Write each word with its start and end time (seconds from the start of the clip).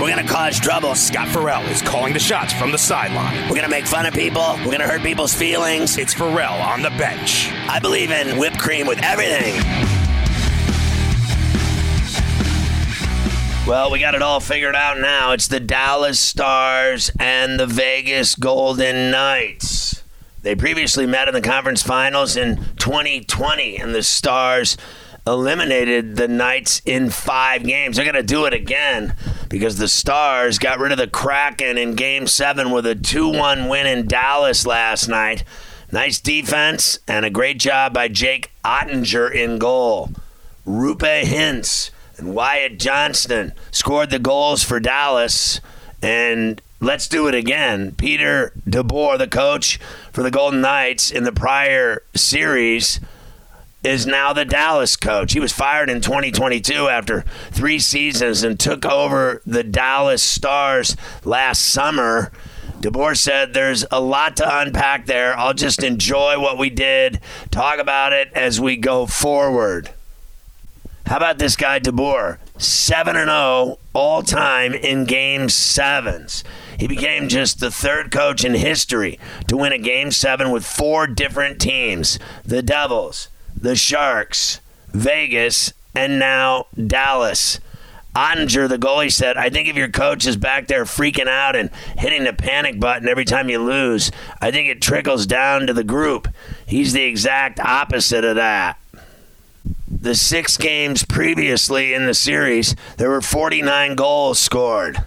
We're 0.00 0.08
gonna 0.08 0.26
cause 0.26 0.58
trouble. 0.58 0.96
Scott 0.96 1.28
Ferrall 1.28 1.62
is 1.66 1.80
calling 1.80 2.12
the 2.12 2.18
shots 2.18 2.52
from 2.52 2.72
the 2.72 2.78
sideline. 2.78 3.48
We're 3.48 3.54
gonna 3.54 3.68
make 3.68 3.86
fun 3.86 4.06
of 4.06 4.12
people. 4.12 4.56
We're 4.64 4.72
gonna 4.72 4.88
hurt 4.88 5.02
people's 5.02 5.32
feelings. 5.32 5.96
It's 5.98 6.12
Farrell 6.12 6.60
on 6.60 6.82
the 6.82 6.90
bench. 6.90 7.48
I 7.68 7.78
believe 7.78 8.10
in 8.10 8.36
whipped 8.36 8.58
cream 8.58 8.88
with 8.88 8.98
everything. 9.02 9.54
Well, 13.68 13.92
we 13.92 14.00
got 14.00 14.14
it 14.16 14.20
all 14.20 14.40
figured 14.40 14.74
out 14.74 14.98
now. 14.98 15.30
It's 15.30 15.46
the 15.46 15.60
Dallas 15.60 16.18
Stars 16.18 17.12
and 17.20 17.58
the 17.58 17.66
Vegas 17.66 18.34
Golden 18.34 19.12
Knights. 19.12 20.02
They 20.42 20.56
previously 20.56 21.06
met 21.06 21.28
in 21.28 21.34
the 21.34 21.40
conference 21.40 21.82
finals 21.82 22.36
in 22.36 22.56
2020, 22.78 23.78
and 23.78 23.94
the 23.94 24.02
Stars 24.02 24.76
eliminated 25.26 26.16
the 26.16 26.28
Knights 26.28 26.82
in 26.84 27.10
five 27.10 27.64
games. 27.64 27.96
They're 27.96 28.04
going 28.04 28.14
to 28.14 28.22
do 28.22 28.44
it 28.44 28.52
again 28.52 29.14
because 29.48 29.78
the 29.78 29.88
Stars 29.88 30.58
got 30.58 30.78
rid 30.78 30.92
of 30.92 30.98
the 30.98 31.06
Kraken 31.06 31.78
in 31.78 31.94
game 31.94 32.26
seven 32.26 32.70
with 32.70 32.86
a 32.86 32.94
2 32.94 33.28
1 33.32 33.68
win 33.68 33.86
in 33.86 34.06
Dallas 34.06 34.66
last 34.66 35.08
night. 35.08 35.44
Nice 35.90 36.20
defense 36.20 36.98
and 37.06 37.24
a 37.24 37.30
great 37.30 37.58
job 37.58 37.94
by 37.94 38.08
Jake 38.08 38.50
Oettinger 38.64 39.32
in 39.32 39.58
goal. 39.58 40.10
Roope 40.66 41.22
Hintz 41.22 41.90
and 42.16 42.34
Wyatt 42.34 42.78
Johnston 42.78 43.52
scored 43.70 44.10
the 44.10 44.18
goals 44.18 44.62
for 44.62 44.80
Dallas. 44.80 45.60
And 46.02 46.60
let's 46.80 47.08
do 47.08 47.28
it 47.28 47.34
again. 47.34 47.92
Peter 47.92 48.52
DeBoer, 48.68 49.18
the 49.18 49.26
coach 49.26 49.78
for 50.12 50.22
the 50.22 50.30
Golden 50.30 50.60
Knights 50.60 51.10
in 51.10 51.24
the 51.24 51.32
prior 51.32 52.02
series, 52.14 53.00
is 53.84 54.06
now 54.06 54.32
the 54.32 54.44
Dallas 54.44 54.96
coach. 54.96 55.32
He 55.34 55.40
was 55.40 55.52
fired 55.52 55.90
in 55.90 56.00
2022 56.00 56.88
after 56.88 57.24
three 57.50 57.78
seasons 57.78 58.42
and 58.42 58.58
took 58.58 58.84
over 58.84 59.42
the 59.46 59.62
Dallas 59.62 60.22
Stars 60.22 60.96
last 61.24 61.60
summer. 61.60 62.32
DeBoer 62.80 63.16
said 63.16 63.54
there's 63.54 63.84
a 63.90 64.00
lot 64.00 64.36
to 64.38 64.58
unpack 64.58 65.06
there. 65.06 65.38
I'll 65.38 65.54
just 65.54 65.82
enjoy 65.82 66.40
what 66.40 66.58
we 66.58 66.70
did, 66.70 67.20
talk 67.50 67.78
about 67.78 68.12
it 68.12 68.30
as 68.34 68.60
we 68.60 68.76
go 68.76 69.06
forward. 69.06 69.90
How 71.06 71.18
about 71.18 71.38
this 71.38 71.54
guy, 71.54 71.80
DeBoer? 71.80 72.38
7 72.56 73.14
0 73.14 73.78
all 73.92 74.22
time 74.22 74.74
in 74.74 75.04
game 75.04 75.48
sevens. 75.48 76.44
He 76.78 76.86
became 76.86 77.28
just 77.28 77.60
the 77.60 77.70
third 77.70 78.10
coach 78.10 78.44
in 78.44 78.54
history 78.54 79.18
to 79.48 79.56
win 79.56 79.72
a 79.72 79.78
game 79.78 80.10
seven 80.10 80.50
with 80.50 80.64
four 80.64 81.06
different 81.06 81.60
teams 81.60 82.18
the 82.44 82.62
Devils, 82.62 83.28
the 83.64 83.74
Sharks, 83.74 84.60
Vegas, 84.92 85.72
and 85.94 86.18
now 86.18 86.66
Dallas. 86.74 87.60
Oettinger, 88.14 88.68
the 88.68 88.78
goalie, 88.78 89.10
said, 89.10 89.38
I 89.38 89.48
think 89.48 89.68
if 89.68 89.74
your 89.74 89.88
coach 89.88 90.26
is 90.26 90.36
back 90.36 90.68
there 90.68 90.84
freaking 90.84 91.26
out 91.26 91.56
and 91.56 91.70
hitting 91.98 92.24
the 92.24 92.34
panic 92.34 92.78
button 92.78 93.08
every 93.08 93.24
time 93.24 93.48
you 93.48 93.58
lose, 93.58 94.12
I 94.40 94.50
think 94.50 94.68
it 94.68 94.82
trickles 94.82 95.26
down 95.26 95.66
to 95.66 95.72
the 95.72 95.82
group. 95.82 96.28
He's 96.66 96.92
the 96.92 97.04
exact 97.04 97.58
opposite 97.58 98.24
of 98.24 98.36
that. 98.36 98.78
The 99.90 100.14
six 100.14 100.58
games 100.58 101.04
previously 101.04 101.94
in 101.94 102.04
the 102.04 102.14
series, 102.14 102.76
there 102.98 103.08
were 103.08 103.22
49 103.22 103.94
goals 103.96 104.38
scored. 104.38 104.98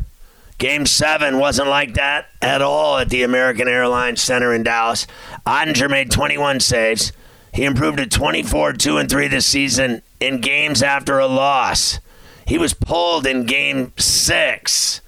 Game 0.58 0.88
seven 0.88 1.38
wasn't 1.38 1.70
like 1.70 1.94
that 1.94 2.30
at 2.42 2.64
all 2.64 2.98
at 2.98 3.10
the 3.10 3.22
American 3.22 3.68
Airlines 3.68 4.22
Center 4.24 4.52
in 4.52 4.64
Dallas. 4.64 5.06
Oettinger 5.46 5.90
made 5.92 6.10
21 6.10 6.60
saves. 6.60 7.14
He 7.58 7.64
improved 7.64 7.98
to 7.98 8.06
24 8.06 8.74
2 8.74 8.98
and 9.00 9.10
3 9.10 9.28
this 9.30 9.48
season 9.48 10.04
in 10.20 10.42
games 10.42 10.84
after 10.84 11.18
a 11.18 11.26
loss. 11.26 12.00
He 12.46 12.60
was 12.60 12.76
pulled 12.76 13.26
in 13.26 13.48
game 13.48 13.94
six. 13.98 15.02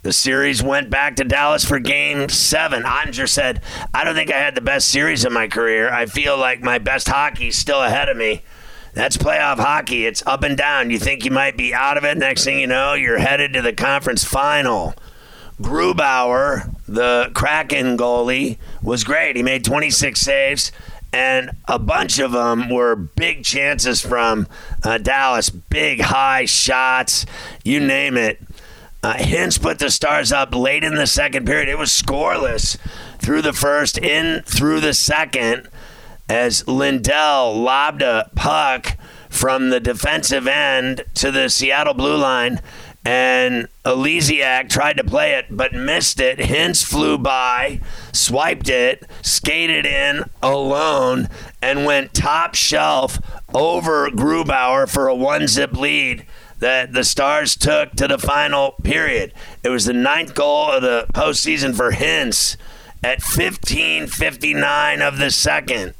The 0.00 0.14
series 0.14 0.62
went 0.62 0.88
back 0.88 1.16
to 1.16 1.24
Dallas 1.24 1.66
for 1.66 1.78
game 1.78 2.30
seven. 2.30 2.84
Oettinger 2.84 3.28
said, 3.28 3.60
I 3.92 4.04
don't 4.04 4.14
think 4.14 4.32
I 4.32 4.38
had 4.38 4.54
the 4.54 4.62
best 4.62 4.88
series 4.88 5.26
of 5.26 5.32
my 5.32 5.48
career. 5.48 5.92
I 5.92 6.06
feel 6.06 6.38
like 6.38 6.62
my 6.62 6.78
best 6.78 7.08
hockey's 7.08 7.58
still 7.58 7.82
ahead 7.82 8.08
of 8.08 8.16
me. 8.16 8.40
That's 8.94 9.18
playoff 9.18 9.58
hockey. 9.58 10.06
It's 10.06 10.26
up 10.26 10.44
and 10.44 10.56
down. 10.56 10.88
You 10.88 10.98
think 10.98 11.26
you 11.26 11.30
might 11.30 11.58
be 11.58 11.74
out 11.74 11.98
of 11.98 12.04
it. 12.04 12.16
Next 12.16 12.44
thing 12.44 12.58
you 12.58 12.66
know, 12.66 12.94
you're 12.94 13.18
headed 13.18 13.52
to 13.52 13.60
the 13.60 13.74
conference 13.74 14.24
final. 14.24 14.94
Grubauer, 15.60 16.74
the 16.88 17.30
Kraken 17.34 17.98
goalie, 17.98 18.56
was 18.82 19.04
great. 19.04 19.36
He 19.36 19.42
made 19.42 19.62
26 19.62 20.18
saves 20.18 20.72
and 21.12 21.50
a 21.68 21.78
bunch 21.78 22.18
of 22.18 22.32
them 22.32 22.70
were 22.70 22.96
big 22.96 23.44
chances 23.44 24.00
from 24.00 24.46
uh, 24.82 24.98
Dallas, 24.98 25.50
big 25.50 26.00
high 26.00 26.46
shots, 26.46 27.26
you 27.64 27.80
name 27.80 28.16
it. 28.16 28.40
Uh, 29.04 29.14
put 29.60 29.80
the 29.80 29.90
Stars 29.90 30.30
up 30.30 30.54
late 30.54 30.84
in 30.84 30.94
the 30.94 31.08
second 31.08 31.44
period. 31.44 31.68
It 31.68 31.76
was 31.76 31.90
scoreless 31.90 32.76
through 33.18 33.42
the 33.42 33.52
first, 33.52 33.98
in 33.98 34.42
through 34.42 34.80
the 34.80 34.94
second, 34.94 35.68
as 36.28 36.66
Lindell 36.68 37.54
lobbed 37.54 38.02
a 38.02 38.30
puck 38.36 38.96
from 39.28 39.70
the 39.70 39.80
defensive 39.80 40.46
end 40.46 41.04
to 41.14 41.30
the 41.30 41.48
Seattle 41.48 41.94
blue 41.94 42.16
line 42.16 42.60
and 43.04 43.68
Oleksiak 43.84 44.68
tried 44.68 44.96
to 44.96 45.04
play 45.04 45.32
it 45.32 45.46
but 45.50 45.72
missed 45.72 46.20
it. 46.20 46.38
Hintz 46.38 46.84
flew 46.84 47.18
by, 47.18 47.80
swiped 48.12 48.68
it, 48.68 49.04
skated 49.22 49.84
in 49.84 50.24
alone, 50.42 51.28
and 51.60 51.84
went 51.84 52.14
top 52.14 52.54
shelf 52.54 53.18
over 53.52 54.08
Grubauer 54.08 54.88
for 54.88 55.08
a 55.08 55.14
one 55.14 55.48
zip 55.48 55.72
lead 55.72 56.26
that 56.60 56.92
the 56.92 57.02
Stars 57.02 57.56
took 57.56 57.90
to 57.92 58.06
the 58.06 58.18
final 58.18 58.76
period. 58.84 59.32
It 59.64 59.70
was 59.70 59.86
the 59.86 59.92
ninth 59.92 60.34
goal 60.34 60.70
of 60.70 60.82
the 60.82 61.06
postseason 61.12 61.74
for 61.74 61.90
Hintz 61.90 62.56
at 63.02 63.20
15:59 63.20 65.02
of 65.02 65.18
the 65.18 65.32
second. 65.32 65.94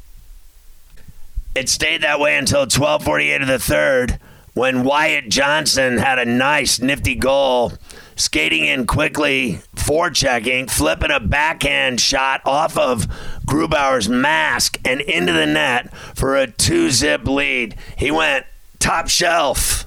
It 1.55 1.69
stayed 1.69 2.03
that 2.03 2.21
way 2.21 2.37
until 2.37 2.67
12:48 2.67 3.43
of 3.43 3.49
the 3.49 3.59
third 3.59 4.21
when 4.55 4.85
Wyatt 4.85 5.29
Johnston 5.29 5.99
had 5.99 6.19
a 6.19 6.25
nice, 6.25 6.81
nifty 6.81 7.15
goal, 7.15 7.73
skating 8.17 8.67
in 8.67 8.87
quickly, 8.87 9.61
forechecking, 9.75 10.71
flipping 10.71 11.11
a 11.11 11.21
backhand 11.21 12.01
shot 12.01 12.43
off 12.45 12.77
of 12.77 13.07
Grubauer's 13.47 14.09
mask 14.09 14.79
and 14.85 15.01
into 15.01 15.33
the 15.33 15.47
net 15.47 15.95
for 16.15 16.37
a 16.37 16.47
two 16.47 16.91
zip 16.91 17.27
lead. 17.27 17.77
He 17.97 18.11
went 18.11 18.47
top 18.79 19.09
shelf. 19.09 19.87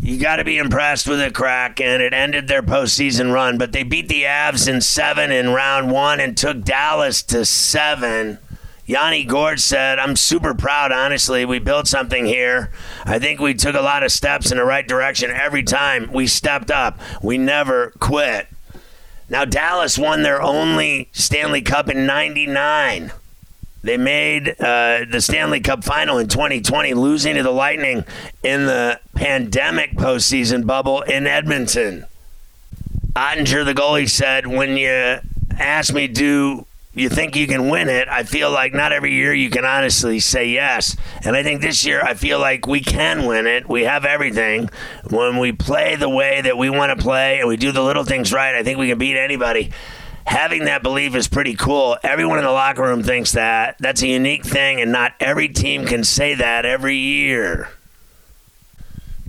You 0.00 0.18
got 0.18 0.36
to 0.36 0.44
be 0.44 0.58
impressed 0.58 1.06
with 1.06 1.20
the 1.20 1.30
crack, 1.30 1.80
and 1.80 2.02
it 2.02 2.12
ended 2.12 2.48
their 2.48 2.62
postseason 2.62 3.32
run. 3.32 3.56
But 3.56 3.70
they 3.70 3.84
beat 3.84 4.08
the 4.08 4.24
Avs 4.24 4.66
in 4.66 4.80
seven 4.80 5.30
in 5.30 5.50
round 5.50 5.92
one 5.92 6.18
and 6.18 6.36
took 6.36 6.62
Dallas 6.62 7.22
to 7.24 7.44
seven. 7.44 8.38
Yanni 8.92 9.24
Gourde 9.24 9.58
said, 9.58 9.98
I'm 9.98 10.16
super 10.16 10.52
proud, 10.52 10.92
honestly. 10.92 11.46
We 11.46 11.58
built 11.58 11.88
something 11.88 12.26
here. 12.26 12.70
I 13.06 13.18
think 13.18 13.40
we 13.40 13.54
took 13.54 13.74
a 13.74 13.80
lot 13.80 14.02
of 14.02 14.12
steps 14.12 14.50
in 14.50 14.58
the 14.58 14.64
right 14.66 14.86
direction 14.86 15.30
every 15.30 15.62
time 15.62 16.12
we 16.12 16.26
stepped 16.26 16.70
up. 16.70 16.98
We 17.22 17.38
never 17.38 17.92
quit. 18.00 18.48
Now, 19.30 19.46
Dallas 19.46 19.96
won 19.96 20.22
their 20.22 20.42
only 20.42 21.08
Stanley 21.12 21.62
Cup 21.62 21.88
in 21.88 22.04
99. 22.04 23.12
They 23.80 23.96
made 23.96 24.50
uh, 24.60 25.06
the 25.10 25.22
Stanley 25.22 25.60
Cup 25.60 25.84
final 25.84 26.18
in 26.18 26.28
2020, 26.28 26.92
losing 26.92 27.36
to 27.36 27.42
the 27.42 27.50
Lightning 27.50 28.04
in 28.42 28.66
the 28.66 29.00
pandemic 29.14 29.92
postseason 29.92 30.66
bubble 30.66 31.00
in 31.00 31.26
Edmonton. 31.26 32.04
Oettinger, 33.14 33.64
the 33.64 33.72
goalie, 33.72 34.06
said, 34.06 34.46
When 34.46 34.76
you 34.76 35.18
ask 35.58 35.94
me, 35.94 36.08
do 36.08 36.66
you 36.94 37.08
think 37.08 37.36
you 37.36 37.46
can 37.46 37.68
win 37.68 37.88
it, 37.88 38.08
I 38.08 38.22
feel 38.22 38.50
like 38.50 38.74
not 38.74 38.92
every 38.92 39.14
year 39.14 39.32
you 39.32 39.50
can 39.50 39.64
honestly 39.64 40.20
say 40.20 40.50
yes. 40.50 40.96
And 41.24 41.34
I 41.34 41.42
think 41.42 41.62
this 41.62 41.84
year 41.86 42.02
I 42.02 42.14
feel 42.14 42.38
like 42.38 42.66
we 42.66 42.80
can 42.80 43.26
win 43.26 43.46
it. 43.46 43.68
We 43.68 43.82
have 43.82 44.04
everything. 44.04 44.68
When 45.08 45.38
we 45.38 45.52
play 45.52 45.96
the 45.96 46.08
way 46.08 46.42
that 46.42 46.58
we 46.58 46.68
want 46.68 46.96
to 46.96 47.02
play 47.02 47.40
and 47.40 47.48
we 47.48 47.56
do 47.56 47.72
the 47.72 47.82
little 47.82 48.04
things 48.04 48.32
right, 48.32 48.54
I 48.54 48.62
think 48.62 48.78
we 48.78 48.88
can 48.88 48.98
beat 48.98 49.16
anybody. 49.16 49.72
Having 50.24 50.66
that 50.66 50.82
belief 50.82 51.16
is 51.16 51.28
pretty 51.28 51.54
cool. 51.54 51.96
Everyone 52.02 52.38
in 52.38 52.44
the 52.44 52.50
locker 52.50 52.82
room 52.82 53.02
thinks 53.02 53.32
that. 53.32 53.76
That's 53.80 54.02
a 54.02 54.06
unique 54.06 54.44
thing, 54.44 54.80
and 54.80 54.92
not 54.92 55.14
every 55.18 55.48
team 55.48 55.84
can 55.84 56.04
say 56.04 56.34
that 56.34 56.64
every 56.64 56.96
year. 56.96 57.70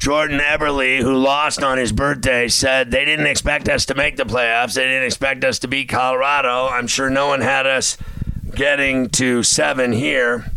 Jordan 0.03 0.41
Eberle, 0.41 0.99
who 0.99 1.15
lost 1.15 1.63
on 1.63 1.77
his 1.77 1.93
birthday, 1.93 2.49
said 2.49 2.91
they 2.91 3.05
didn't 3.05 3.25
expect 3.25 3.69
us 3.69 3.85
to 3.85 3.95
make 3.95 4.17
the 4.17 4.25
playoffs. 4.25 4.73
They 4.73 4.83
didn't 4.83 5.05
expect 5.05 5.45
us 5.45 5.59
to 5.59 5.69
beat 5.69 5.87
Colorado. 5.87 6.67
I'm 6.67 6.87
sure 6.87 7.09
no 7.09 7.27
one 7.27 7.39
had 7.39 7.65
us 7.65 7.97
getting 8.53 9.07
to 9.11 9.43
seven 9.43 9.93
here. 9.93 10.51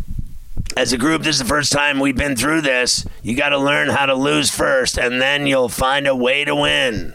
As 0.76 0.92
a 0.92 0.98
group, 0.98 1.22
this 1.22 1.36
is 1.36 1.42
the 1.42 1.48
first 1.48 1.70
time 1.70 2.00
we've 2.00 2.16
been 2.16 2.34
through 2.34 2.62
this. 2.62 3.06
You 3.22 3.36
got 3.36 3.50
to 3.50 3.58
learn 3.58 3.88
how 3.88 4.06
to 4.06 4.16
lose 4.16 4.50
first, 4.50 4.98
and 4.98 5.22
then 5.22 5.46
you'll 5.46 5.68
find 5.68 6.08
a 6.08 6.16
way 6.16 6.44
to 6.44 6.56
win. 6.56 7.14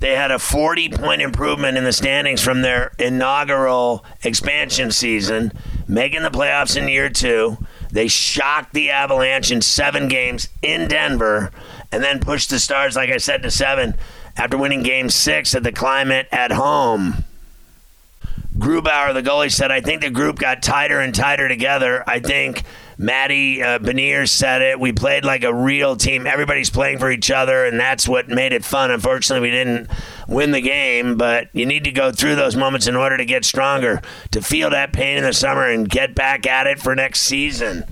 They 0.00 0.14
had 0.14 0.30
a 0.30 0.38
40 0.38 0.90
point 0.90 1.22
improvement 1.22 1.78
in 1.78 1.84
the 1.84 1.92
standings 1.94 2.42
from 2.42 2.60
their 2.60 2.92
inaugural 2.98 4.04
expansion 4.22 4.90
season, 4.90 5.52
making 5.88 6.20
the 6.20 6.28
playoffs 6.28 6.76
in 6.76 6.86
year 6.86 7.08
two. 7.08 7.56
They 7.96 8.08
shocked 8.08 8.74
the 8.74 8.90
Avalanche 8.90 9.50
in 9.50 9.62
seven 9.62 10.06
games 10.08 10.50
in 10.60 10.86
Denver 10.86 11.50
and 11.90 12.04
then 12.04 12.20
pushed 12.20 12.50
the 12.50 12.58
Stars, 12.58 12.94
like 12.94 13.08
I 13.08 13.16
said, 13.16 13.42
to 13.42 13.50
seven 13.50 13.94
after 14.36 14.58
winning 14.58 14.82
game 14.82 15.08
six 15.08 15.54
at 15.54 15.62
the 15.62 15.72
Climate 15.72 16.28
at 16.30 16.52
home. 16.52 17.24
Grubauer, 18.58 19.14
the 19.14 19.22
goalie, 19.22 19.50
said, 19.50 19.70
I 19.70 19.80
think 19.80 20.02
the 20.02 20.10
group 20.10 20.38
got 20.38 20.62
tighter 20.62 21.00
and 21.00 21.14
tighter 21.14 21.48
together. 21.48 22.04
I 22.06 22.20
think 22.20 22.64
Matty 22.98 23.62
uh, 23.62 23.78
Beniers 23.78 24.28
said 24.28 24.60
it. 24.60 24.78
We 24.78 24.92
played 24.92 25.24
like 25.24 25.42
a 25.42 25.54
real 25.54 25.96
team. 25.96 26.26
Everybody's 26.26 26.68
playing 26.68 26.98
for 26.98 27.10
each 27.10 27.30
other, 27.30 27.64
and 27.64 27.80
that's 27.80 28.06
what 28.06 28.28
made 28.28 28.52
it 28.52 28.62
fun. 28.62 28.90
Unfortunately, 28.90 29.48
we 29.48 29.56
didn't 29.56 29.88
win 30.26 30.50
the 30.50 30.60
game, 30.60 31.16
but 31.16 31.48
you 31.52 31.66
need 31.66 31.84
to 31.84 31.92
go 31.92 32.12
through 32.12 32.36
those 32.36 32.56
moments 32.56 32.86
in 32.86 32.96
order 32.96 33.16
to 33.16 33.24
get 33.24 33.44
stronger, 33.44 34.00
to 34.30 34.42
feel 34.42 34.70
that 34.70 34.92
pain 34.92 35.18
in 35.18 35.24
the 35.24 35.32
summer 35.32 35.68
and 35.68 35.88
get 35.88 36.14
back 36.14 36.46
at 36.46 36.66
it 36.66 36.80
for 36.80 36.94
next 36.94 37.22
season. 37.22 37.84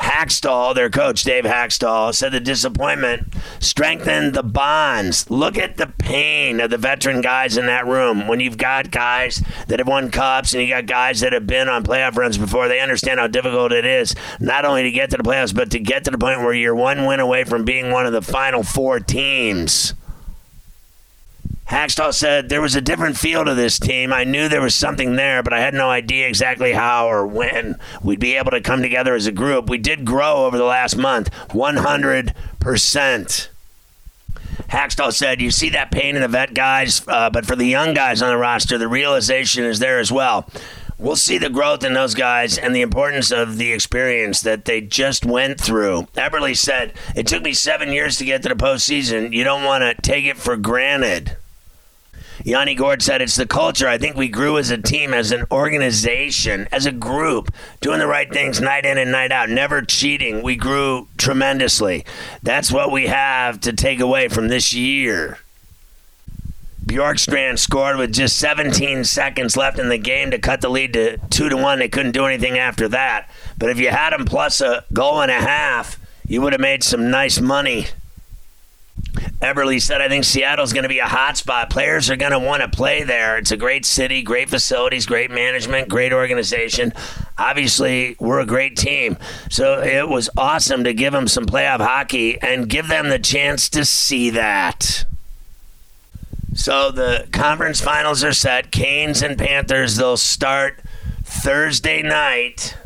Hakstol, 0.00 0.74
their 0.74 0.88
coach, 0.88 1.24
Dave 1.24 1.44
Hakstol, 1.44 2.14
said 2.14 2.32
the 2.32 2.40
disappointment 2.40 3.34
strengthened 3.58 4.32
the 4.32 4.42
bonds. 4.42 5.30
Look 5.30 5.58
at 5.58 5.76
the 5.76 5.88
pain 5.88 6.58
of 6.58 6.70
the 6.70 6.78
veteran 6.78 7.20
guys 7.20 7.58
in 7.58 7.66
that 7.66 7.86
room. 7.86 8.26
When 8.26 8.40
you've 8.40 8.56
got 8.56 8.90
guys 8.90 9.42
that 9.68 9.78
have 9.78 9.86
won 9.86 10.10
cups 10.10 10.54
and 10.54 10.62
you 10.62 10.70
got 10.70 10.86
guys 10.86 11.20
that 11.20 11.34
have 11.34 11.46
been 11.46 11.68
on 11.68 11.84
playoff 11.84 12.16
runs 12.16 12.38
before, 12.38 12.66
they 12.66 12.80
understand 12.80 13.20
how 13.20 13.26
difficult 13.26 13.72
it 13.72 13.84
is 13.84 14.14
not 14.40 14.64
only 14.64 14.84
to 14.84 14.90
get 14.90 15.10
to 15.10 15.18
the 15.18 15.22
playoffs, 15.22 15.54
but 15.54 15.70
to 15.72 15.78
get 15.78 16.04
to 16.04 16.10
the 16.10 16.18
point 16.18 16.40
where 16.40 16.54
you're 16.54 16.74
one 16.74 17.04
win 17.04 17.20
away 17.20 17.44
from 17.44 17.66
being 17.66 17.90
one 17.90 18.06
of 18.06 18.12
the 18.12 18.22
final 18.22 18.62
four 18.62 19.00
teams. 19.00 19.92
Hakstol 21.70 22.12
said 22.12 22.48
there 22.48 22.60
was 22.60 22.74
a 22.74 22.80
different 22.80 23.16
feel 23.16 23.44
to 23.44 23.54
this 23.54 23.78
team. 23.78 24.12
I 24.12 24.24
knew 24.24 24.48
there 24.48 24.60
was 24.60 24.74
something 24.74 25.14
there, 25.14 25.40
but 25.40 25.52
I 25.52 25.60
had 25.60 25.72
no 25.72 25.88
idea 25.88 26.26
exactly 26.26 26.72
how 26.72 27.08
or 27.08 27.24
when 27.24 27.76
we'd 28.02 28.18
be 28.18 28.34
able 28.34 28.50
to 28.50 28.60
come 28.60 28.82
together 28.82 29.14
as 29.14 29.28
a 29.28 29.32
group. 29.32 29.70
We 29.70 29.78
did 29.78 30.04
grow 30.04 30.46
over 30.46 30.58
the 30.58 30.64
last 30.64 30.96
month 30.96 31.30
100%. 31.50 33.48
Hakstol 34.68 35.12
said, 35.12 35.40
You 35.40 35.52
see 35.52 35.68
that 35.70 35.92
pain 35.92 36.16
in 36.16 36.22
the 36.22 36.28
vet 36.28 36.54
guys, 36.54 37.06
uh, 37.06 37.30
but 37.30 37.46
for 37.46 37.54
the 37.54 37.66
young 37.66 37.94
guys 37.94 38.20
on 38.20 38.30
the 38.30 38.36
roster, 38.36 38.76
the 38.76 38.88
realization 38.88 39.62
is 39.62 39.78
there 39.78 40.00
as 40.00 40.10
well. 40.10 40.50
We'll 40.98 41.14
see 41.14 41.38
the 41.38 41.50
growth 41.50 41.84
in 41.84 41.94
those 41.94 42.16
guys 42.16 42.58
and 42.58 42.74
the 42.74 42.82
importance 42.82 43.30
of 43.30 43.58
the 43.58 43.72
experience 43.72 44.40
that 44.42 44.64
they 44.64 44.80
just 44.80 45.24
went 45.24 45.60
through. 45.60 46.08
Eberle 46.16 46.56
said, 46.56 46.94
It 47.14 47.28
took 47.28 47.44
me 47.44 47.52
seven 47.52 47.92
years 47.92 48.16
to 48.18 48.24
get 48.24 48.42
to 48.42 48.48
the 48.48 48.56
postseason. 48.56 49.32
You 49.32 49.44
don't 49.44 49.62
want 49.62 49.82
to 49.82 49.94
take 50.02 50.24
it 50.24 50.36
for 50.36 50.56
granted. 50.56 51.36
Yanni 52.44 52.74
Gourde 52.74 53.02
said 53.02 53.22
it's 53.22 53.36
the 53.36 53.46
culture. 53.46 53.88
I 53.88 53.98
think 53.98 54.16
we 54.16 54.28
grew 54.28 54.58
as 54.58 54.70
a 54.70 54.78
team, 54.78 55.12
as 55.12 55.32
an 55.32 55.44
organization, 55.50 56.68
as 56.72 56.86
a 56.86 56.92
group, 56.92 57.52
doing 57.80 57.98
the 57.98 58.06
right 58.06 58.32
things 58.32 58.60
night 58.60 58.86
in 58.86 58.98
and 58.98 59.12
night 59.12 59.32
out, 59.32 59.50
never 59.50 59.82
cheating. 59.82 60.42
We 60.42 60.56
grew 60.56 61.08
tremendously. 61.18 62.04
That's 62.42 62.72
what 62.72 62.90
we 62.90 63.06
have 63.08 63.60
to 63.60 63.72
take 63.72 64.00
away 64.00 64.28
from 64.28 64.48
this 64.48 64.72
year. 64.72 65.38
Bjorkstrand 66.84 67.58
scored 67.58 67.98
with 67.98 68.12
just 68.12 68.38
17 68.38 69.04
seconds 69.04 69.56
left 69.56 69.78
in 69.78 69.90
the 69.90 69.98
game 69.98 70.30
to 70.32 70.38
cut 70.38 70.60
the 70.60 70.68
lead 70.68 70.94
to 70.94 71.18
2 71.18 71.48
to 71.50 71.56
1. 71.56 71.78
They 71.78 71.88
couldn't 71.88 72.12
do 72.12 72.24
anything 72.26 72.58
after 72.58 72.88
that. 72.88 73.30
But 73.58 73.70
if 73.70 73.78
you 73.78 73.90
had 73.90 74.12
him 74.12 74.24
plus 74.24 74.60
a 74.60 74.84
goal 74.92 75.20
and 75.20 75.30
a 75.30 75.34
half, 75.34 76.00
you 76.26 76.40
would 76.40 76.52
have 76.52 76.60
made 76.60 76.82
some 76.82 77.10
nice 77.10 77.40
money 77.40 77.86
Eberle 79.40 79.80
said, 79.80 80.02
I 80.02 80.08
think 80.08 80.24
Seattle's 80.24 80.72
going 80.72 80.82
to 80.82 80.88
be 80.88 80.98
a 80.98 81.06
hot 81.06 81.38
spot. 81.38 81.70
Players 81.70 82.10
are 82.10 82.16
going 82.16 82.32
to 82.32 82.38
want 82.38 82.62
to 82.62 82.68
play 82.68 83.04
there. 83.04 83.38
It's 83.38 83.50
a 83.50 83.56
great 83.56 83.86
city, 83.86 84.22
great 84.22 84.50
facilities, 84.50 85.06
great 85.06 85.30
management, 85.30 85.88
great 85.88 86.12
organization. 86.12 86.92
Obviously, 87.38 88.16
we're 88.20 88.40
a 88.40 88.46
great 88.46 88.76
team. 88.76 89.16
So 89.48 89.80
it 89.82 90.08
was 90.08 90.28
awesome 90.36 90.84
to 90.84 90.92
give 90.92 91.14
them 91.14 91.26
some 91.26 91.46
playoff 91.46 91.80
hockey 91.80 92.40
and 92.42 92.68
give 92.68 92.88
them 92.88 93.08
the 93.08 93.18
chance 93.18 93.70
to 93.70 93.86
see 93.86 94.28
that. 94.30 95.06
So 96.54 96.90
the 96.90 97.26
conference 97.32 97.80
finals 97.80 98.22
are 98.22 98.34
set. 98.34 98.70
Canes 98.70 99.22
and 99.22 99.38
Panthers, 99.38 99.96
they'll 99.96 100.18
start 100.18 100.80
Thursday 101.22 102.02
night 102.02 102.76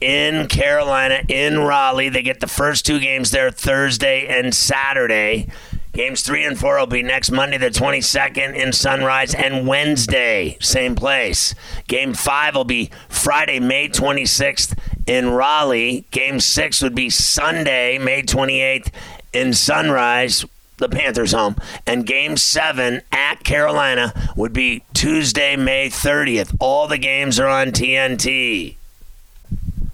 in 0.00 0.46
Carolina, 0.48 1.22
in 1.28 1.58
Raleigh. 1.58 2.08
They 2.08 2.22
get 2.22 2.40
the 2.40 2.46
first 2.46 2.86
two 2.86 2.98
games 2.98 3.30
there 3.30 3.50
Thursday 3.50 4.26
and 4.26 4.54
Saturday. 4.54 5.48
Games 5.92 6.22
three 6.22 6.42
and 6.46 6.58
four 6.58 6.78
will 6.78 6.86
be 6.86 7.02
next 7.02 7.30
Monday, 7.30 7.58
the 7.58 7.66
22nd 7.66 8.54
in 8.54 8.72
Sunrise, 8.72 9.34
and 9.34 9.66
Wednesday, 9.66 10.56
same 10.58 10.94
place. 10.94 11.54
Game 11.86 12.14
five 12.14 12.54
will 12.54 12.64
be 12.64 12.90
Friday, 13.10 13.60
May 13.60 13.88
26th 13.88 14.74
in 15.06 15.28
Raleigh. 15.30 16.06
Game 16.10 16.40
six 16.40 16.80
would 16.80 16.94
be 16.94 17.10
Sunday, 17.10 17.98
May 17.98 18.22
28th 18.22 18.90
in 19.34 19.52
Sunrise, 19.52 20.46
the 20.78 20.88
Panthers 20.88 21.32
home. 21.32 21.56
And 21.86 22.06
game 22.06 22.38
seven 22.38 23.02
at 23.12 23.44
Carolina 23.44 24.32
would 24.34 24.54
be 24.54 24.84
Tuesday, 24.94 25.56
May 25.56 25.90
30th. 25.90 26.56
All 26.58 26.88
the 26.88 26.96
games 26.96 27.38
are 27.38 27.48
on 27.48 27.68
TNT. 27.68 28.76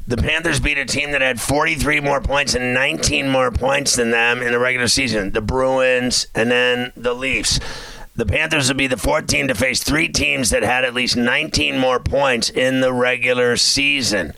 The 0.09 0.17
Panthers 0.17 0.59
beat 0.59 0.79
a 0.79 0.87
team 0.87 1.13
that 1.13 1.21
had 1.21 1.39
43 1.39 2.01
more 2.01 2.23
points 2.23 2.55
and 2.55 2.73
19 2.73 3.29
more 3.29 3.51
points 3.51 3.95
than 3.95 4.11
them 4.11 4.41
in 4.41 4.53
the 4.53 4.59
regular 4.59 4.89
season. 4.89 5.33
The 5.33 5.43
Bruins 5.43 6.29
and 6.35 6.51
then 6.51 6.93
the 6.97 7.13
Leafs. 7.13 7.61
The 8.17 8.25
Panthers 8.25 8.69
would 8.69 8.79
be 8.79 8.87
the 8.87 8.97
fourth 8.97 9.27
team 9.27 9.49
to 9.49 9.55
face 9.55 9.83
three 9.83 10.09
teams 10.09 10.49
that 10.49 10.63
had 10.63 10.87
at 10.87 10.95
least 10.95 11.15
19 11.15 11.77
more 11.77 12.01
points 12.01 12.49
in 12.49 12.81
the 12.81 12.91
regular 12.91 13.59
season. 13.59 14.33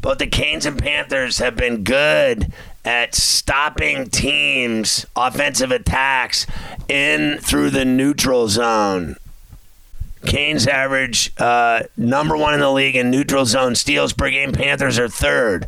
Both 0.00 0.18
the 0.18 0.28
Canes 0.28 0.64
and 0.64 0.78
Panthers 0.78 1.38
have 1.38 1.56
been 1.56 1.82
good 1.82 2.52
at 2.84 3.16
stopping 3.16 4.08
teams' 4.08 5.06
offensive 5.16 5.72
attacks 5.72 6.46
in 6.86 7.38
through 7.38 7.70
the 7.70 7.84
neutral 7.84 8.46
zone. 8.46 9.16
Canes 10.26 10.66
average 10.66 11.32
uh, 11.38 11.84
number 11.96 12.36
one 12.36 12.54
in 12.54 12.60
the 12.60 12.70
league 12.70 12.96
in 12.96 13.10
neutral 13.10 13.46
zone 13.46 13.74
steals 13.74 14.12
per 14.12 14.30
game. 14.30 14.52
Panthers 14.52 14.98
are 14.98 15.08
third. 15.08 15.66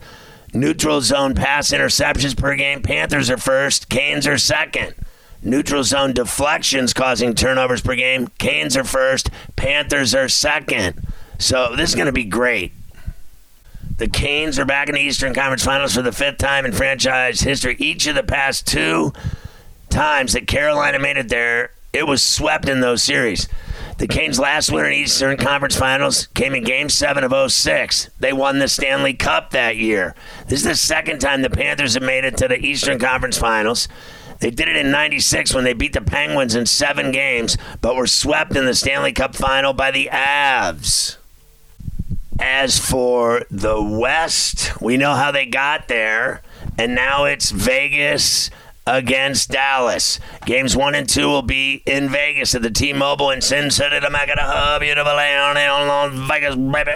Neutral 0.52 1.00
zone 1.00 1.34
pass 1.34 1.70
interceptions 1.70 2.36
per 2.36 2.54
game. 2.56 2.82
Panthers 2.82 3.30
are 3.30 3.38
first. 3.38 3.88
Canes 3.88 4.26
are 4.26 4.38
second. 4.38 4.94
Neutral 5.42 5.84
zone 5.84 6.12
deflections 6.12 6.92
causing 6.92 7.34
turnovers 7.34 7.80
per 7.80 7.94
game. 7.94 8.28
Canes 8.38 8.76
are 8.76 8.84
first. 8.84 9.30
Panthers 9.56 10.14
are 10.14 10.28
second. 10.28 11.00
So 11.38 11.74
this 11.76 11.90
is 11.90 11.94
going 11.94 12.06
to 12.06 12.12
be 12.12 12.24
great. 12.24 12.72
The 13.98 14.08
Canes 14.08 14.58
are 14.58 14.64
back 14.64 14.88
in 14.88 14.94
the 14.94 15.00
Eastern 15.00 15.34
Conference 15.34 15.64
Finals 15.64 15.94
for 15.94 16.02
the 16.02 16.12
fifth 16.12 16.38
time 16.38 16.64
in 16.64 16.72
franchise 16.72 17.40
history. 17.40 17.76
Each 17.78 18.06
of 18.06 18.14
the 18.14 18.22
past 18.22 18.66
two 18.66 19.12
times 19.90 20.32
that 20.32 20.46
Carolina 20.46 20.98
made 20.98 21.16
it 21.16 21.28
there, 21.28 21.72
it 21.92 22.06
was 22.06 22.22
swept 22.22 22.68
in 22.68 22.80
those 22.80 23.02
series. 23.02 23.48
The 23.98 24.06
Canes' 24.06 24.38
last 24.38 24.70
win 24.70 24.86
in 24.86 24.92
Eastern 24.92 25.36
Conference 25.36 25.76
Finals 25.76 26.28
came 26.28 26.54
in 26.54 26.62
Game 26.62 26.88
7 26.88 27.24
of 27.24 27.50
06. 27.50 28.10
They 28.20 28.32
won 28.32 28.60
the 28.60 28.68
Stanley 28.68 29.12
Cup 29.12 29.50
that 29.50 29.76
year. 29.76 30.14
This 30.46 30.60
is 30.60 30.66
the 30.66 30.76
second 30.76 31.18
time 31.18 31.42
the 31.42 31.50
Panthers 31.50 31.94
have 31.94 32.04
made 32.04 32.24
it 32.24 32.36
to 32.36 32.46
the 32.46 32.64
Eastern 32.64 33.00
Conference 33.00 33.36
Finals. 33.36 33.88
They 34.38 34.52
did 34.52 34.68
it 34.68 34.76
in 34.76 34.92
96 34.92 35.52
when 35.52 35.64
they 35.64 35.72
beat 35.72 35.94
the 35.94 36.00
Penguins 36.00 36.54
in 36.54 36.66
seven 36.66 37.10
games, 37.10 37.56
but 37.80 37.96
were 37.96 38.06
swept 38.06 38.54
in 38.54 38.66
the 38.66 38.74
Stanley 38.74 39.12
Cup 39.12 39.34
final 39.34 39.72
by 39.72 39.90
the 39.90 40.08
Avs. 40.12 41.16
As 42.38 42.78
for 42.78 43.42
the 43.50 43.82
West, 43.82 44.80
we 44.80 44.96
know 44.96 45.14
how 45.14 45.32
they 45.32 45.44
got 45.44 45.88
there. 45.88 46.42
and 46.78 46.94
now 46.94 47.24
it's 47.24 47.50
Vegas 47.50 48.48
against 48.88 49.50
Dallas. 49.50 50.18
Games 50.46 50.76
one 50.76 50.94
and 50.94 51.08
two 51.08 51.28
will 51.28 51.42
be 51.42 51.82
in 51.86 52.08
Vegas 52.08 52.54
at 52.54 52.62
the 52.62 52.70
T-Mobile 52.70 53.30
in 53.30 53.42
Sin 53.42 53.70
City, 53.70 54.00
Mecca, 54.00 54.32
the 54.34 54.42
hub, 54.42 54.80
beautiful 54.80 55.12
on 55.12 56.26
Vegas, 56.26 56.56
baby. 56.56 56.92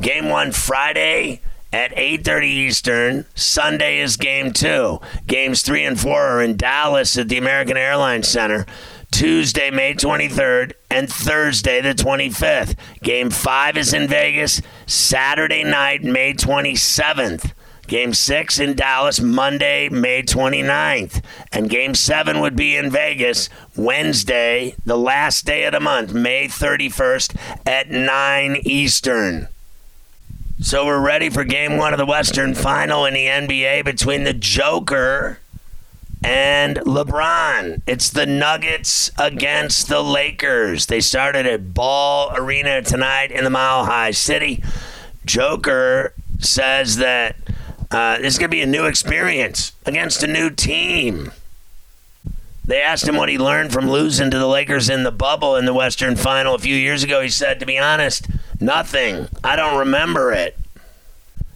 Game 0.00 0.28
one 0.28 0.52
Friday 0.52 1.40
at 1.72 1.90
8.30 1.96 2.44
Eastern. 2.44 3.26
Sunday 3.34 3.98
is 4.00 4.16
game 4.18 4.52
two. 4.52 5.00
Games 5.26 5.62
three 5.62 5.84
and 5.84 5.98
four 5.98 6.20
are 6.20 6.42
in 6.42 6.56
Dallas 6.56 7.16
at 7.16 7.28
the 7.28 7.38
American 7.38 7.78
Airlines 7.78 8.28
Center. 8.28 8.66
Tuesday, 9.10 9.70
May 9.70 9.94
23rd, 9.94 10.72
and 10.90 11.08
Thursday, 11.10 11.82
the 11.82 11.94
25th. 11.94 12.76
Game 13.02 13.30
five 13.30 13.76
is 13.76 13.92
in 13.92 14.08
Vegas. 14.08 14.62
Saturday 14.86 15.64
night, 15.64 16.02
May 16.02 16.32
27th. 16.32 17.52
Game 17.86 18.14
six 18.14 18.58
in 18.58 18.74
Dallas, 18.74 19.20
Monday, 19.20 19.88
May 19.88 20.22
29th. 20.22 21.22
And 21.52 21.68
game 21.68 21.94
seven 21.94 22.40
would 22.40 22.56
be 22.56 22.76
in 22.76 22.90
Vegas, 22.90 23.48
Wednesday, 23.76 24.74
the 24.84 24.96
last 24.96 25.44
day 25.44 25.64
of 25.64 25.72
the 25.72 25.80
month, 25.80 26.14
May 26.14 26.46
31st 26.46 27.36
at 27.66 27.90
9 27.90 28.60
Eastern. 28.64 29.48
So 30.60 30.86
we're 30.86 31.04
ready 31.04 31.28
for 31.28 31.42
game 31.42 31.76
one 31.76 31.92
of 31.92 31.98
the 31.98 32.06
Western 32.06 32.54
Final 32.54 33.04
in 33.04 33.14
the 33.14 33.26
NBA 33.26 33.84
between 33.84 34.22
the 34.22 34.32
Joker 34.32 35.40
and 36.22 36.76
LeBron. 36.78 37.82
It's 37.86 38.10
the 38.10 38.26
Nuggets 38.26 39.10
against 39.18 39.88
the 39.88 40.02
Lakers. 40.02 40.86
They 40.86 41.00
started 41.00 41.46
at 41.46 41.74
Ball 41.74 42.32
Arena 42.36 42.80
tonight 42.82 43.32
in 43.32 43.42
the 43.42 43.50
Mile 43.50 43.86
High 43.86 44.12
City. 44.12 44.62
Joker 45.24 46.14
says 46.38 46.96
that 46.96 47.36
uh, 47.92 48.18
this 48.18 48.34
is 48.34 48.38
going 48.38 48.50
to 48.50 48.56
be 48.56 48.62
a 48.62 48.66
new 48.66 48.86
experience 48.86 49.72
against 49.84 50.22
a 50.22 50.26
new 50.26 50.50
team. 50.50 51.30
They 52.64 52.80
asked 52.80 53.08
him 53.08 53.16
what 53.16 53.28
he 53.28 53.38
learned 53.38 53.72
from 53.72 53.90
losing 53.90 54.30
to 54.30 54.38
the 54.38 54.46
Lakers 54.46 54.88
in 54.88 55.02
the 55.02 55.10
bubble 55.10 55.56
in 55.56 55.64
the 55.64 55.74
Western 55.74 56.16
Final 56.16 56.54
a 56.54 56.58
few 56.58 56.76
years 56.76 57.02
ago. 57.02 57.20
He 57.20 57.28
said, 57.28 57.58
to 57.60 57.66
be 57.66 57.78
honest, 57.78 58.28
nothing. 58.60 59.28
I 59.42 59.56
don't 59.56 59.78
remember 59.78 60.32
it. 60.32 60.56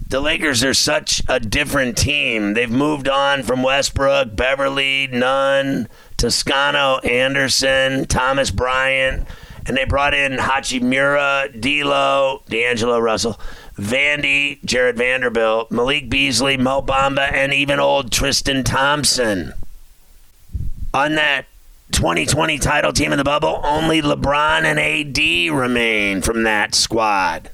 The 0.09 0.21
Lakers 0.21 0.63
are 0.63 0.75
such 0.75 1.23
a 1.29 1.41
different 1.41 1.97
team. 1.97 2.55
They've 2.55 2.71
moved 2.71 3.09
on 3.09 3.43
from 3.43 3.63
Westbrook, 3.63 4.37
Beverley, 4.37 5.09
Nunn, 5.09 5.89
Toscano, 6.17 6.99
Anderson, 6.99 8.07
Thomas 8.07 8.51
Bryant, 8.51 9.27
and 9.67 9.77
they 9.77 9.85
brought 9.85 10.15
in 10.15 10.39
Hachimura, 10.39 11.51
D'Lo, 11.61 12.43
D'Angelo 12.49 13.01
Russell, 13.01 13.41
Vandy, 13.79 14.65
Jared 14.65 14.97
Vanderbilt, 14.97 15.71
Malik 15.71 16.09
Beasley, 16.09 16.57
Mo 16.57 16.81
Bamba, 16.81 17.31
and 17.33 17.53
even 17.53 17.79
old 17.79 18.11
Tristan 18.11 18.65
Thompson 18.65 19.53
on 20.95 21.15
that 21.17 21.45
2020 21.93 22.59
title 22.59 22.93
team 22.93 23.13
in 23.13 23.19
the 23.19 23.25
bubble, 23.25 23.61
only 23.63 24.01
LeBron 24.01 24.65
and 24.65 24.79
AD 24.79 25.55
remain 25.55 26.23
from 26.23 26.43
that 26.45 26.75
squad. 26.75 27.51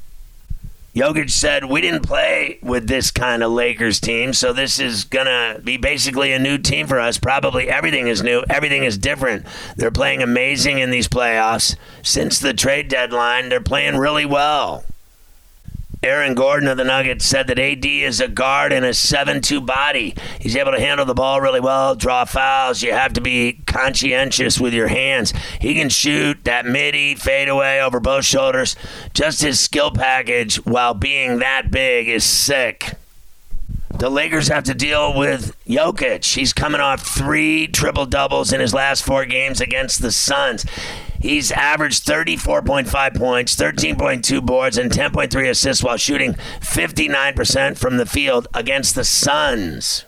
Jokic 0.95 1.31
said, 1.31 1.65
We 1.65 1.81
didn't 1.81 2.03
play 2.03 2.59
with 2.63 2.87
this 2.87 3.11
kind 3.11 3.43
of 3.43 3.51
Lakers 3.51 3.99
team, 3.99 4.33
so 4.33 4.53
this 4.53 4.79
is 4.79 5.05
going 5.05 5.27
to 5.27 5.61
be 5.63 5.77
basically 5.77 6.33
a 6.33 6.39
new 6.39 6.59
team 6.59 6.87
for 6.87 7.01
us. 7.01 7.19
Probably 7.19 7.69
everything 7.69 8.09
is 8.09 8.23
new, 8.23 8.45
everything 8.49 8.85
is 8.85 8.99
different. 8.99 9.47
They're 9.77 9.91
playing 9.91 10.23
amazing 10.23 10.79
in 10.79 10.91
these 10.91 11.09
playoffs. 11.09 11.77
Since 12.03 12.39
the 12.39 12.55
trade 12.55 12.89
deadline, 12.89 13.49
they're 13.49 13.61
playing 13.61 13.97
really 13.97 14.27
well. 14.27 14.85
Aaron 16.05 16.35
Gordon 16.35 16.69
of 16.69 16.77
the 16.77 16.83
Nuggets 16.83 17.25
said 17.25 17.47
that 17.47 17.61
AD 17.61 17.87
is 17.87 18.21
a 18.21 18.27
guard 18.27 18.73
in 18.73 18.83
a 18.83 18.93
7 18.93 19.41
2 19.41 19.61
body. 19.61 20.17
He's 20.41 20.57
able 20.57 20.73
to 20.73 20.81
handle 20.81 21.07
the 21.07 21.15
ball 21.15 21.41
really 21.41 21.61
well, 21.61 21.95
draw 21.95 22.25
fouls. 22.25 22.83
You 22.83 22.93
have 22.93 23.13
to 23.13 23.21
be 23.21 23.61
conscientious 23.67 24.59
with 24.59 24.75
your 24.75 24.89
hands. 24.89 25.33
He 25.61 25.75
can 25.75 25.89
shoot 25.89 26.43
that 26.43 26.67
midi, 26.67 27.15
fadeaway 27.15 27.79
over 27.79 28.01
both 28.01 28.25
shoulders. 28.25 28.75
Just 29.15 29.43
his 29.43 29.61
skill 29.61 29.93
package, 29.93 30.57
while 30.57 30.93
being 30.93 31.39
that 31.39 31.71
big, 31.71 32.09
is 32.09 32.25
sick. 32.25 32.95
The 33.97 34.11
Lakers 34.11 34.49
have 34.49 34.65
to 34.65 34.75
deal 34.75 35.17
with 35.17 35.57
Jokic. 35.67 36.35
He's 36.35 36.53
coming 36.53 36.81
off 36.81 37.07
three 37.07 37.69
triple 37.69 38.07
doubles 38.07 38.53
in 38.53 38.61
his 38.61 38.75
last 38.75 39.05
four 39.05 39.25
games 39.25 39.61
against 39.61 40.03
the 40.03 40.11
Suns. 40.11 40.67
He's 41.23 41.53
averaged 41.53 42.05
34.5 42.05 43.17
points, 43.17 43.55
13.2 43.55 44.45
boards, 44.45 44.77
and 44.77 44.91
10.3 44.91 45.49
assists 45.49 45.85
while 45.85 45.97
shooting 45.97 46.35
59% 46.35 47.79
from 47.79 47.97
the 47.97 48.07
field 48.07 48.49
against 48.53 48.97
the 48.97 49.05
Suns. 49.05 50.05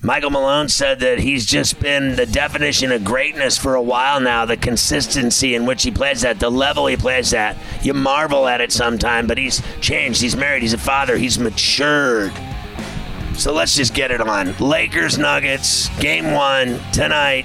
Michael 0.00 0.30
Malone 0.30 0.68
said 0.68 1.00
that 1.00 1.18
he's 1.18 1.44
just 1.44 1.80
been 1.80 2.16
the 2.16 2.24
definition 2.24 2.92
of 2.92 3.04
greatness 3.04 3.58
for 3.58 3.74
a 3.74 3.82
while 3.82 4.20
now. 4.20 4.46
The 4.46 4.56
consistency 4.56 5.54
in 5.54 5.66
which 5.66 5.82
he 5.82 5.90
plays 5.90 6.24
at, 6.24 6.40
the 6.40 6.50
level 6.50 6.86
he 6.86 6.96
plays 6.96 7.34
at. 7.34 7.56
You 7.82 7.92
marvel 7.92 8.46
at 8.46 8.60
it 8.60 8.72
sometime, 8.72 9.26
but 9.26 9.36
he's 9.36 9.62
changed. 9.80 10.22
He's 10.22 10.36
married. 10.36 10.62
He's 10.62 10.74
a 10.74 10.78
father. 10.78 11.18
He's 11.18 11.38
matured. 11.38 12.32
So 13.34 13.52
let's 13.52 13.74
just 13.74 13.92
get 13.92 14.10
it 14.10 14.20
on. 14.20 14.56
Lakers 14.58 15.18
Nuggets, 15.18 15.88
game 15.98 16.32
one 16.32 16.80
tonight. 16.92 17.44